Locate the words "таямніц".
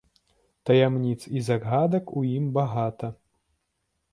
0.69-1.21